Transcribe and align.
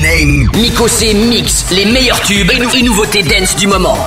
Miko 0.00 0.86
C 0.86 1.12
mix 1.12 1.64
les 1.72 1.84
meilleurs 1.84 2.20
tubes 2.20 2.50
et 2.52 2.82
nouveautés 2.82 3.24
dance 3.24 3.56
du 3.56 3.66
moment. 3.66 3.98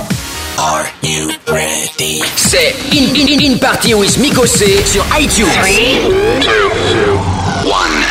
Are 0.58 0.86
you 1.04 1.32
ready? 1.48 2.24
C'est 2.38 2.74
in, 2.94 3.14
in, 3.14 3.54
in, 3.54 3.58
Party 3.58 3.94
with 3.94 4.18
Miko 4.18 4.46
C 4.46 4.82
sur 4.86 5.06
iTunes. 5.20 5.50
3, 5.52 5.68
2, 6.40 6.48
1. 7.66 8.11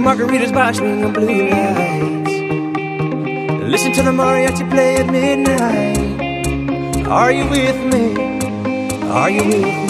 Margaritas 0.00 0.52
by 0.52 0.72
swinging 0.72 1.12
blue 1.12 1.48
lights. 1.50 2.32
Listen 3.72 3.92
to 3.92 4.02
the 4.02 4.10
mariachi 4.10 4.68
play 4.70 4.96
at 4.96 5.06
midnight. 5.06 7.06
Are 7.06 7.30
you 7.30 7.46
with 7.48 7.76
me? 7.92 8.04
Are 9.08 9.30
you 9.30 9.44
with 9.44 9.64
me? 9.64 9.89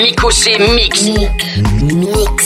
Nico 0.00 0.30
C 0.30 0.56
Mix. 0.58 1.02
Mix. 1.82 2.37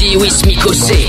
party 0.00 0.16
with 0.16 0.42
Mikosé. 0.46 1.00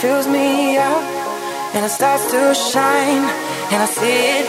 fills 0.00 0.28
me 0.28 0.78
up 0.78 1.02
and 1.74 1.84
it 1.84 1.88
starts 1.88 2.30
to 2.30 2.54
shine 2.54 3.24
and 3.72 3.82
I 3.82 3.86
see 3.86 4.18
it 4.38 4.47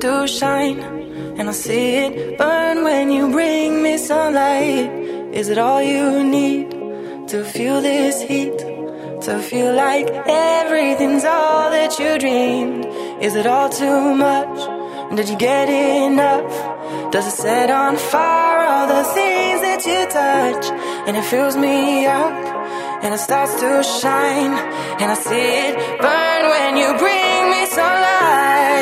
to 0.00 0.26
shine, 0.28 0.80
and 1.38 1.48
I 1.48 1.52
see 1.52 1.96
it 1.96 2.38
burn 2.38 2.84
when 2.84 3.10
you 3.10 3.30
bring 3.30 3.82
me 3.82 3.98
sunlight. 3.98 4.90
Is 5.32 5.48
it 5.48 5.58
all 5.58 5.82
you 5.82 6.22
need 6.22 6.70
to 7.28 7.44
feel 7.44 7.80
this 7.80 8.22
heat? 8.22 8.58
To 9.22 9.40
feel 9.40 9.74
like 9.74 10.08
everything's 10.26 11.24
all 11.24 11.70
that 11.70 11.98
you 11.98 12.18
dreamed? 12.18 12.86
Is 13.20 13.34
it 13.34 13.46
all 13.46 13.68
too 13.68 14.14
much? 14.14 14.58
Did 15.16 15.28
you 15.28 15.36
get 15.36 15.68
enough? 15.68 17.10
Does 17.10 17.26
it 17.26 17.36
set 17.36 17.70
on 17.70 17.96
fire 17.96 18.66
all 18.66 18.86
the 18.86 19.04
things 19.14 19.60
that 19.62 19.84
you 19.84 20.00
touch? 20.06 20.64
And 21.08 21.16
it 21.16 21.24
fills 21.24 21.56
me 21.56 22.06
up, 22.06 22.32
and 23.02 23.12
it 23.14 23.18
starts 23.18 23.54
to 23.60 23.82
shine, 23.82 24.52
and 25.00 25.10
I 25.10 25.14
see 25.14 25.48
it 25.66 25.74
burn 26.00 26.42
when 26.54 26.76
you 26.76 26.98
breathe 26.98 27.27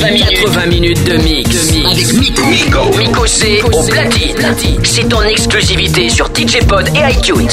80 0.00 0.66
minutes 0.66 1.04
de 1.04 1.16
mix. 1.16 1.72
Avec 1.84 2.12
Miko. 2.12 2.46
Miko. 2.46 2.96
Miko 2.98 3.26
C 3.26 3.60
au 3.64 3.82
platine. 3.82 4.54
C'est 4.84 5.12
en 5.12 5.22
exclusivité 5.22 6.08
sur 6.08 6.26
DJ 6.26 6.64
Pod 6.66 6.88
et 6.94 7.12
iTunes. 7.12 7.48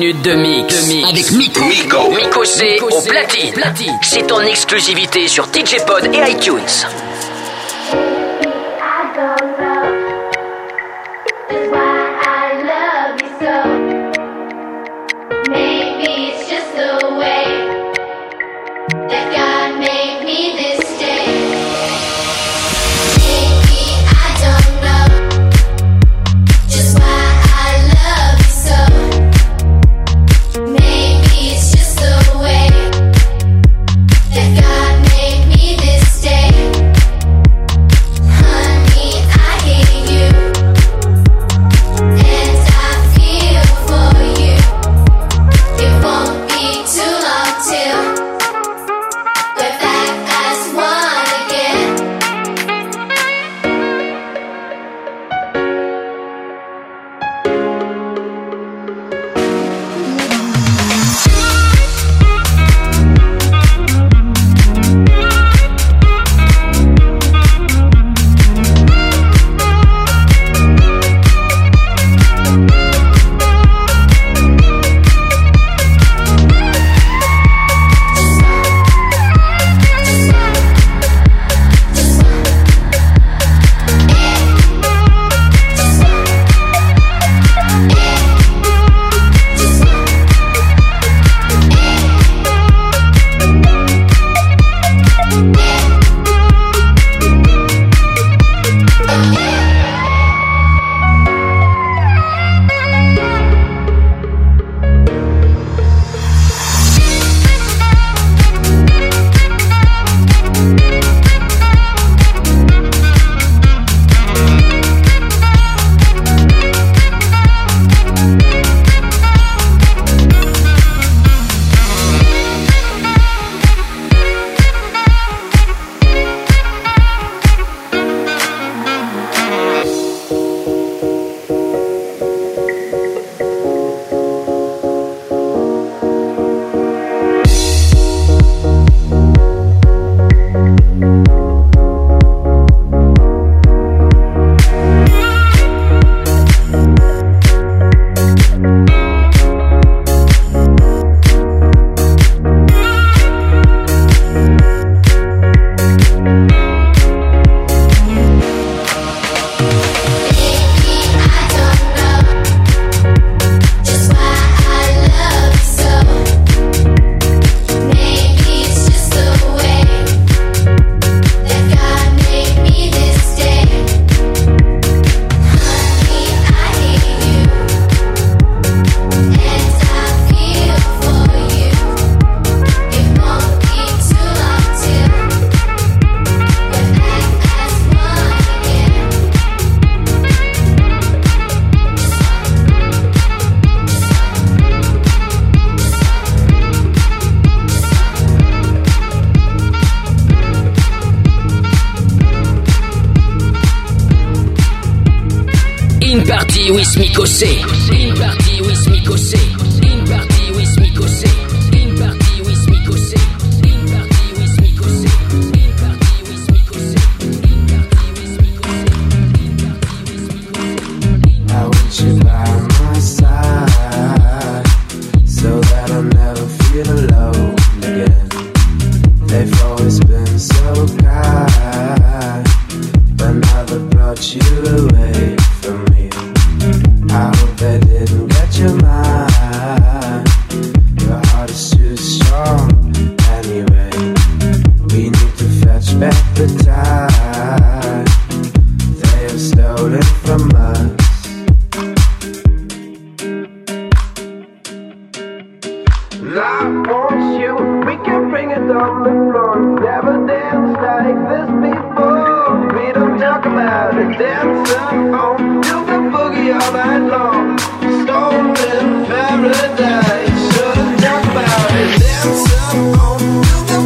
De 0.00 0.32
mix. 0.32 0.82
De 0.82 0.86
mix. 0.88 1.08
Avec 1.08 1.30
Miko. 1.32 1.64
Miko. 1.66 2.10
Miko 2.12 2.44
C 2.44 2.78
au 2.80 3.02
platine. 3.02 3.52
platine. 3.52 3.98
C'est 4.02 4.32
en 4.32 4.40
exclusivité 4.40 5.28
sur 5.28 5.44
DJ 5.44 5.76
Pod 5.86 6.06
et 6.06 6.30
iTunes. 6.30 7.09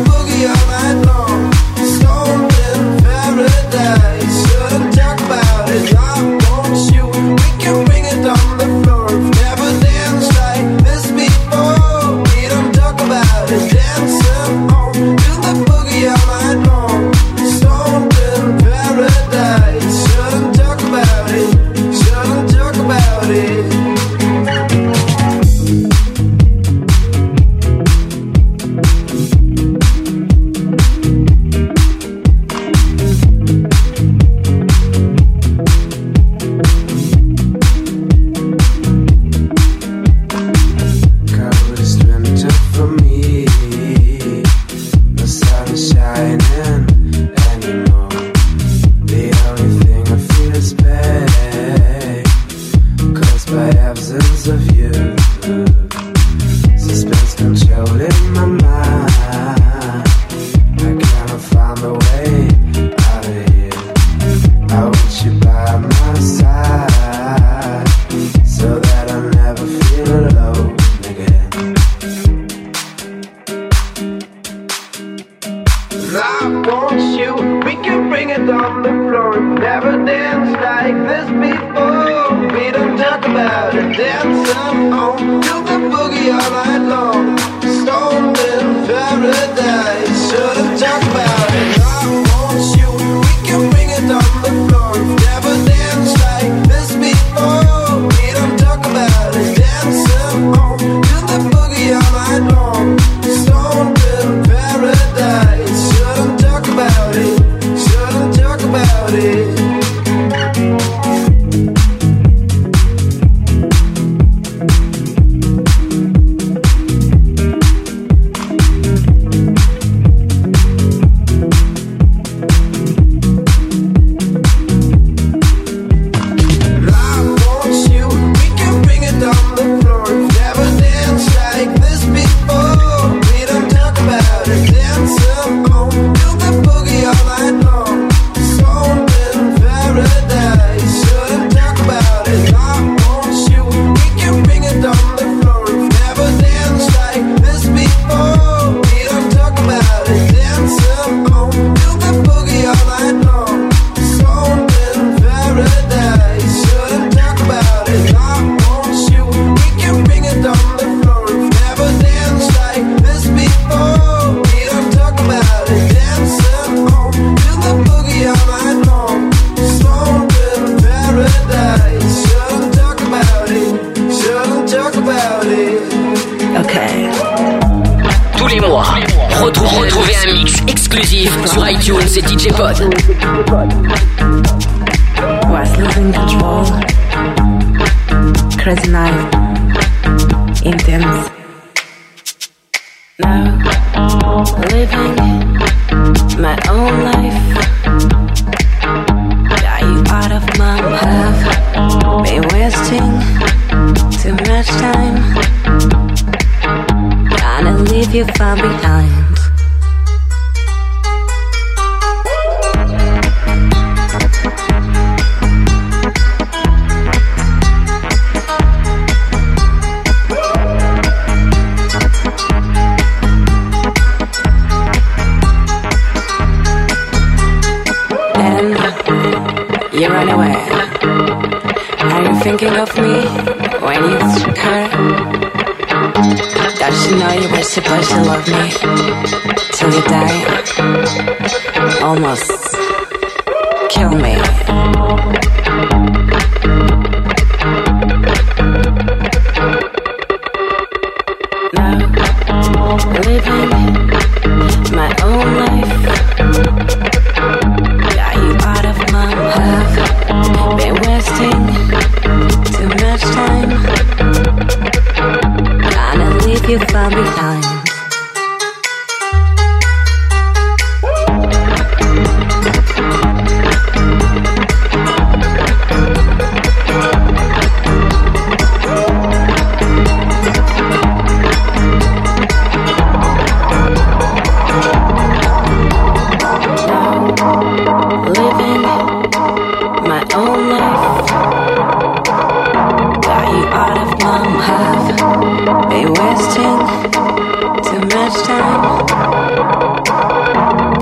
The 0.03 0.24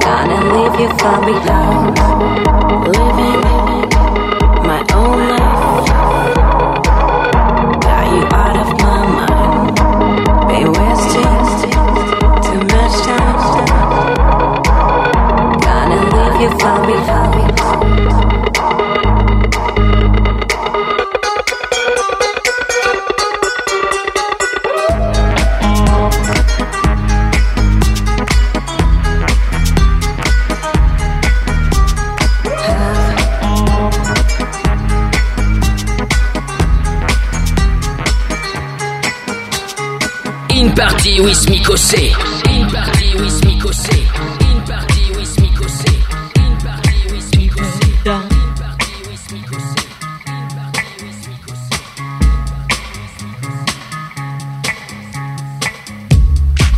Gonna 0.05 0.39
leave 0.55 0.77
you 0.81 0.89
far 0.99 1.19
behind. 1.27 1.99
Living 2.97 3.41
my 4.63 4.81
own 4.95 5.19
life. 5.29 5.87
Got 7.83 8.05
you 8.15 8.23
out 8.41 8.57
of 8.63 8.69
my 8.85 9.01
mind. 9.17 9.75
Been 10.49 10.69
wasting 10.79 11.41
too 12.47 12.61
much 12.73 12.95
time. 13.07 13.39
Gonna 15.67 15.99
leave 16.15 16.39
you 16.43 16.51
far 16.61 16.79
behind. 16.87 17.22
In 41.13 41.19
party 41.19 41.29
with 41.29 41.51
Miko 41.51 41.77
C. 41.77 42.11
In 42.49 42.69
party 42.71 43.19
with 43.19 43.43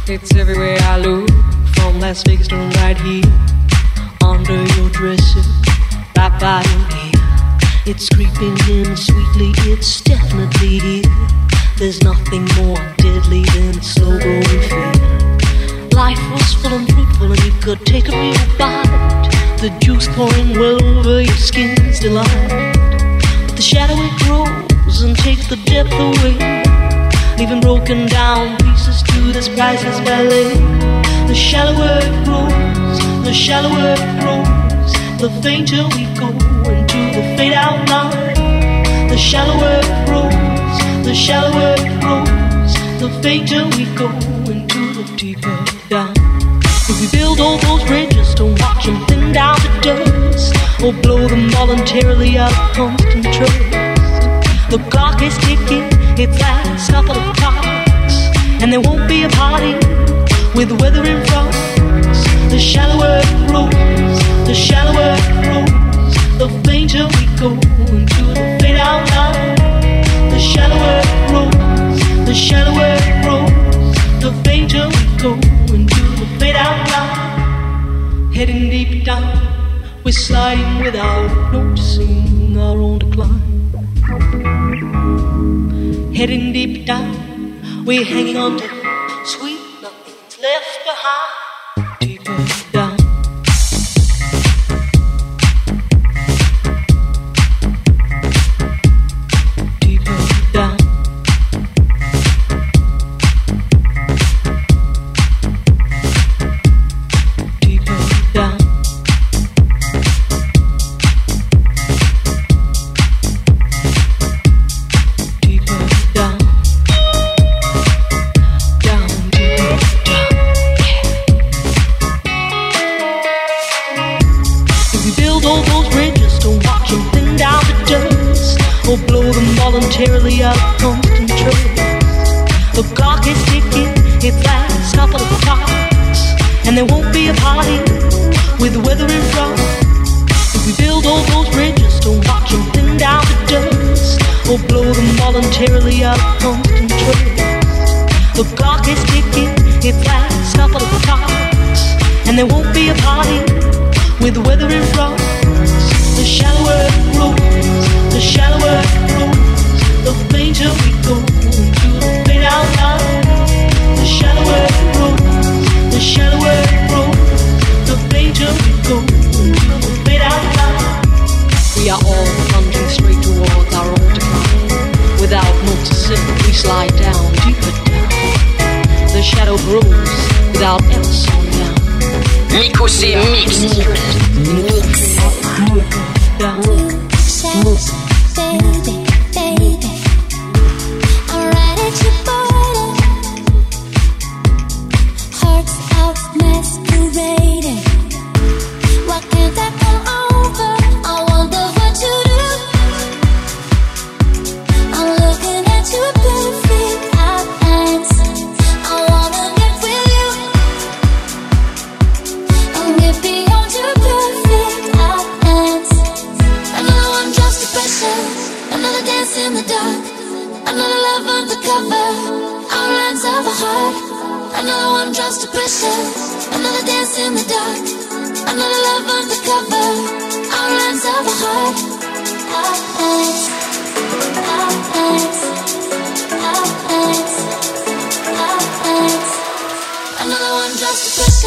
It's 0.07 0.35
everywhere 0.35 0.79
I 0.83 0.99
look, 0.99 1.31
from 1.77 2.01
Las 2.01 2.25
Vegas 2.25 2.49
to 2.49 2.57
right 2.57 2.97
here. 2.99 3.23
Under 4.21 4.65
your 4.75 4.91
dresser, 4.91 5.41
right 6.17 6.41
by 6.41 6.63
your 6.73 6.83
ear. 7.07 7.13
It's 7.87 8.09
creeping 8.09 8.59
in 8.69 8.97
broken 27.95 28.07
down 28.09 28.57
pieces 28.59 29.03
to 29.03 29.33
this 29.33 29.49
priceless 29.49 30.01
ballet. 30.01 30.55
The 31.29 31.35
shallower 31.35 31.99
it 32.03 32.25
grows, 32.25 32.99
the 33.25 33.33
shallower 33.33 33.95
it 33.95 34.21
grows, 34.21 34.93
the 35.21 35.31
fainter 35.43 35.85
we 35.95 36.05
go 36.19 36.29
into 36.71 37.01
the 37.17 37.23
fade 37.37 37.53
out 37.53 37.89
line. 37.89 39.09
The 39.09 39.17
shallower 39.17 39.81
it 39.83 40.07
grows, 40.07 41.05
the 41.05 41.15
shallower 41.15 41.75
it 41.79 42.01
grows, 42.01 42.75
the 43.01 43.11
fainter 43.23 43.65
we 43.77 43.85
go 43.97 44.09
into 44.51 44.95
the 44.95 45.05
deeper 45.17 45.57
down. 45.89 46.15
If 46.89 47.01
we 47.01 47.19
build 47.19 47.41
all 47.41 47.59
those 47.59 47.85
bridges, 47.87 48.35
don't 48.35 48.61
watch 48.61 48.87
them 48.87 49.05
thin 49.07 49.33
down 49.33 49.57
to 49.57 49.81
dust, 49.81 50.55
or 50.83 50.93
blow 50.93 51.27
them 51.29 51.49
voluntarily 51.51 52.39
out 52.39 52.53
of 52.53 52.77
constant 52.77 53.25
trust. 53.33 54.71
The 54.71 54.79
clock 54.91 55.23
is 55.23 55.37
ticking, 55.39 55.87
its 56.19 56.39
last 56.41 56.91
couple 56.91 57.17
of 57.17 57.44
and 58.61 58.73
there 58.73 58.81
won't 58.81 59.09
be 59.09 59.23
a 59.25 59.29
party 59.29 59.75
with 60.55 60.71
in 60.71 61.21
front. 61.27 61.53
The 62.51 62.59
shallower 62.59 63.21
it 63.23 63.49
grows, 63.49 64.19
the 64.47 64.55
shallower 64.55 65.17
it 65.19 65.29
grows, 65.45 66.15
the 66.39 66.49
fainter 66.65 67.05
we 67.15 67.25
go 67.39 67.51
into 67.95 68.23
the 68.39 68.59
fade 68.61 68.77
out 68.77 69.09
line. 69.11 69.57
The 70.31 70.39
shallower 70.39 70.97
it 71.05 71.13
grows, 71.31 72.27
the 72.27 72.35
shallower 72.35 72.91
it 73.01 73.15
grows, 73.25 73.95
the 74.25 74.33
fainter 74.45 74.87
we 74.89 75.05
go 75.25 75.33
into 75.75 76.03
the 76.21 76.27
fade 76.39 76.57
out 76.57 76.89
line. 76.93 78.33
Heading 78.33 78.71
deep 78.71 79.05
down, 79.05 79.25
we're 80.05 80.13
sliding 80.13 80.85
without 80.85 81.53
noticing 81.53 82.57
our 82.59 82.79
own 82.79 82.99
decline 82.99 83.44
We're 87.85 88.03
hanging 88.03 88.39
on 88.39 88.64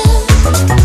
drops 0.04 0.77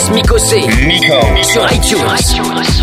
Party 0.00 0.12
with 0.12 0.14
Miko 0.16 0.38
C. 0.38 0.62
Sur 1.42 1.66
iTunes. 1.72 2.79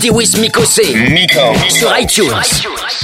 Party 0.00 0.10
with 0.10 0.38
Miko. 0.38 0.64
Sur 1.68 1.92
iTunes. 1.98 2.99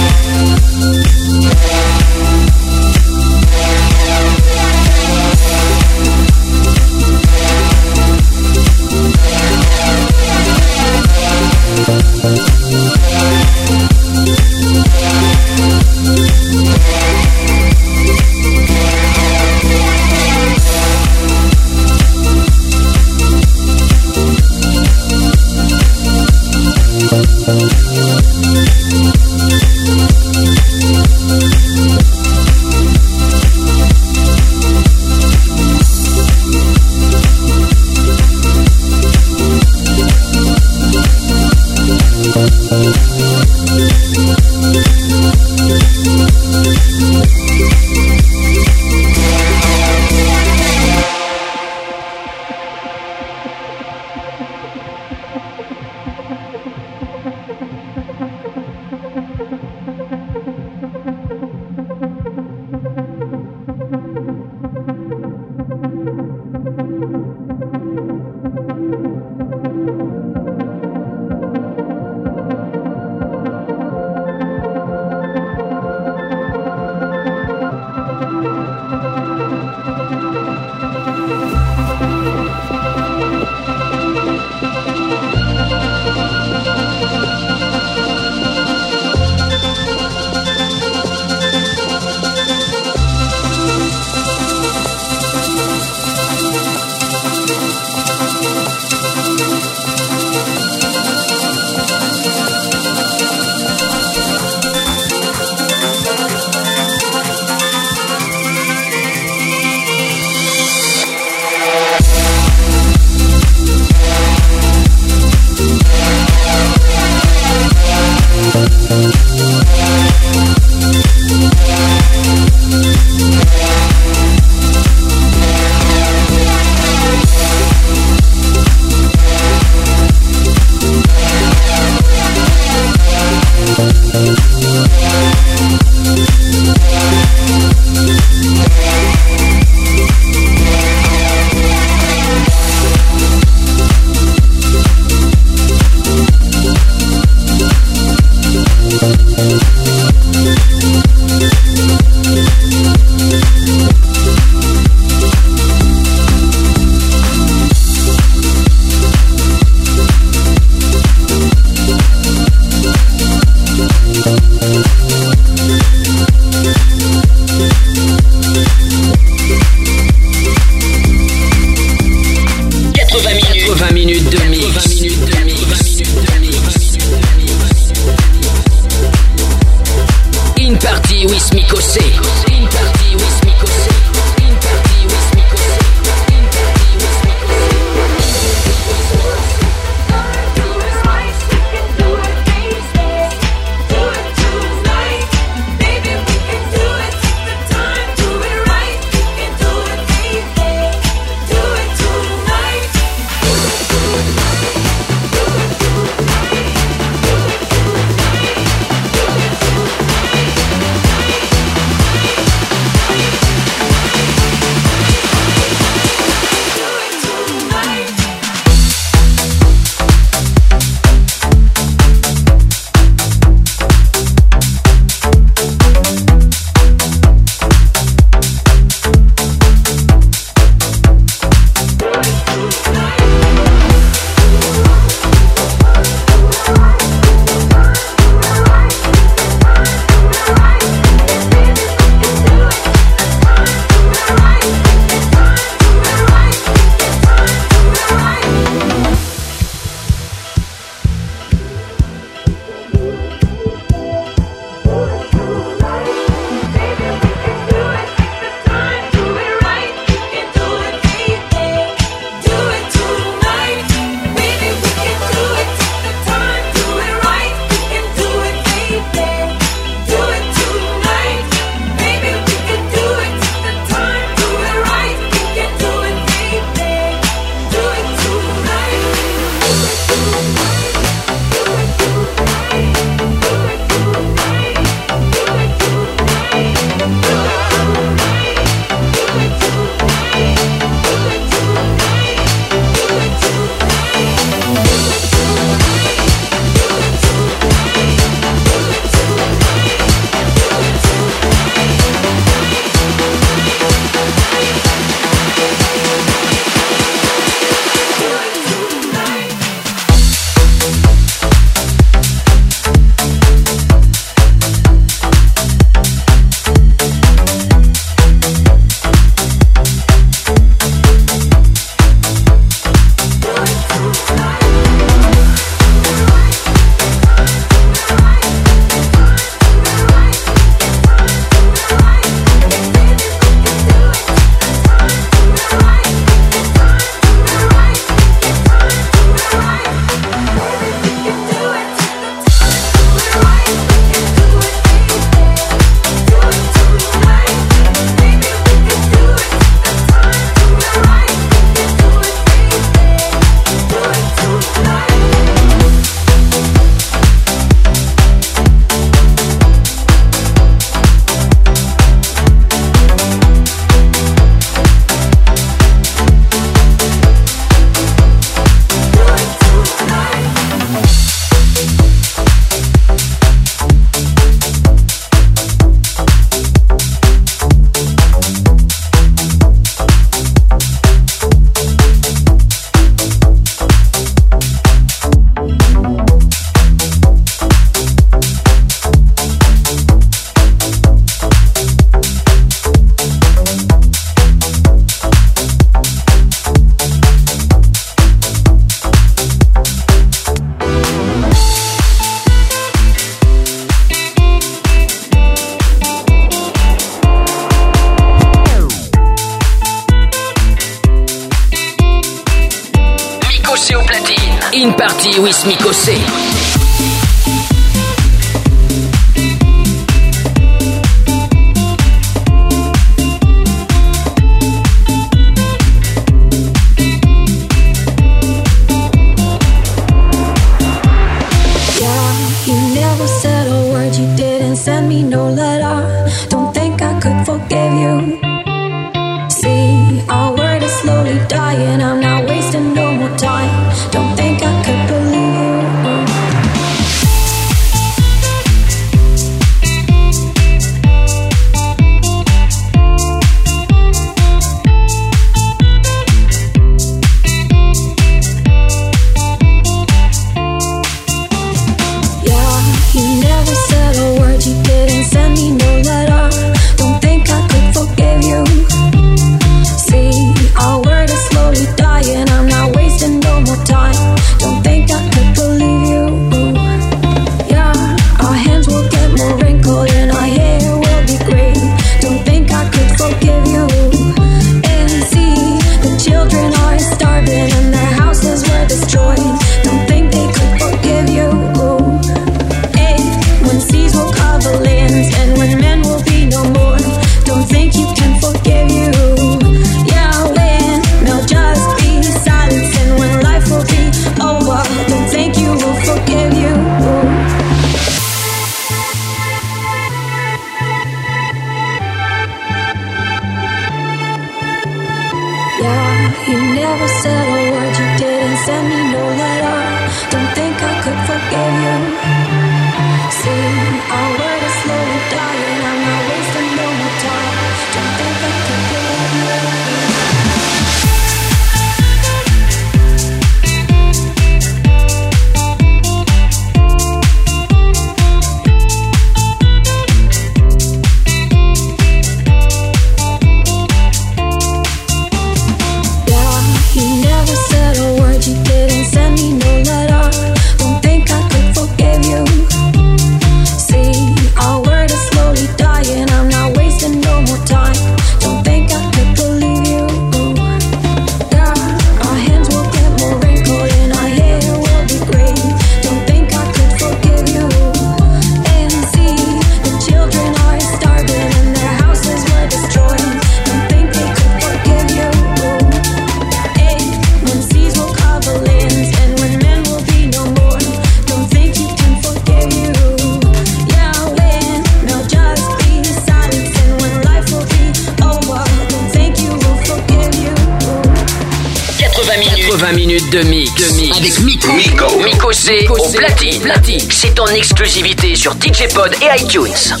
Exclusivité 597.81 598.35
sur 598.35 598.53
DJ 598.53 598.93
Pod 598.93 599.11
et 599.23 599.43
iTunes. 599.43 600.00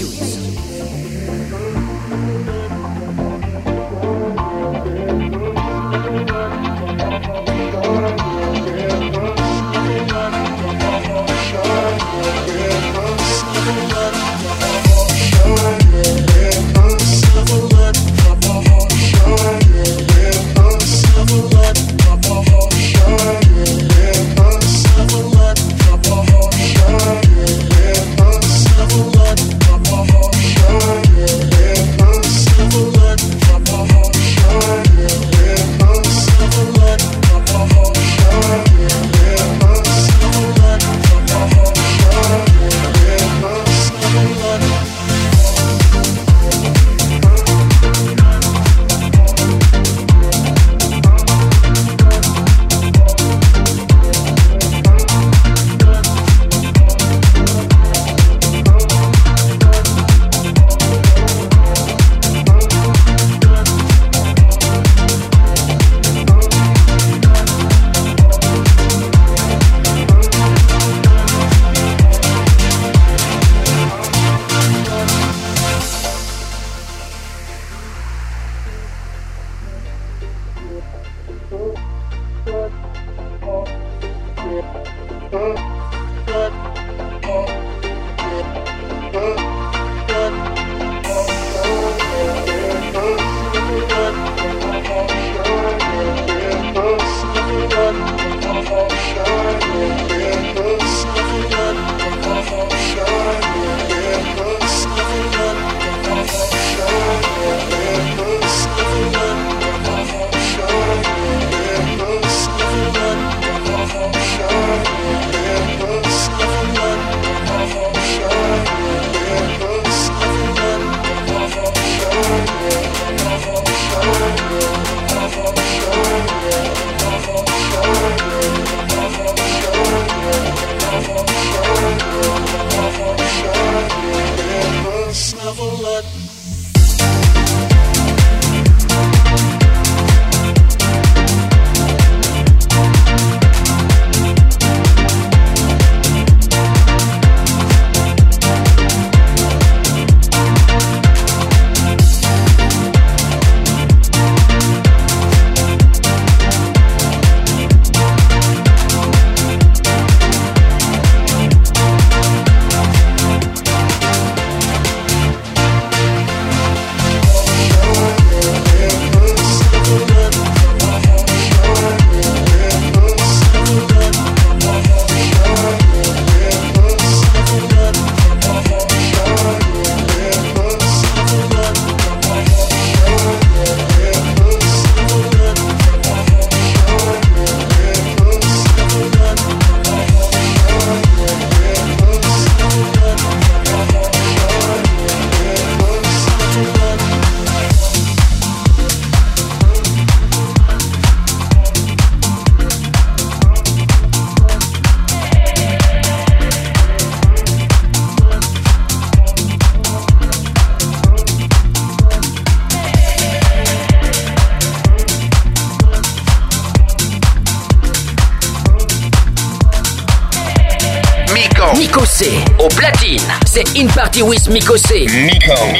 C'est 223.53 223.77
In 223.77 223.87
Party 223.87 224.21
with 224.21 224.47
Miko 224.47 224.77
C. 224.77 225.05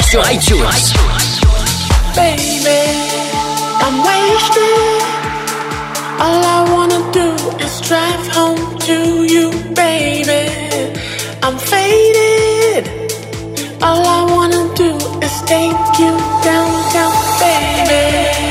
Sur 0.02 0.22
iTunes. 0.30 0.92
Baby, 2.14 2.68
I'm 3.80 4.04
wasted. 4.04 5.02
All 6.20 6.44
I 6.44 6.70
wanna 6.70 7.00
do 7.14 7.32
is 7.64 7.80
drive 7.88 8.28
home 8.36 8.78
to 8.80 9.24
you, 9.24 9.52
baby. 9.74 10.52
I'm 11.42 11.58
faded. 11.58 12.90
All 13.82 14.06
I 14.06 14.26
wanna 14.30 14.68
do 14.76 14.98
is 15.24 15.42
take 15.46 15.98
you 15.98 16.12
downtown, 16.44 17.14
baby. 17.40 18.51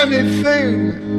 Anything. 0.00 1.09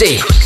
With 0.00 0.37